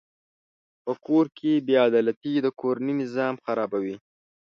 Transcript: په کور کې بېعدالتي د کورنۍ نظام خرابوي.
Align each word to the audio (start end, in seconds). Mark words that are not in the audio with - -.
په 0.83 0.91
کور 1.05 1.25
کې 1.37 1.63
بېعدالتي 1.67 2.33
د 2.41 2.47
کورنۍ 2.61 2.93
نظام 3.01 3.35
خرابوي. 3.43 3.95